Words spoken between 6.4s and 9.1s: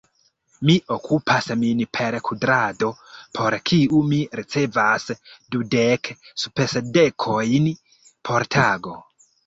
spesdekojn por tago.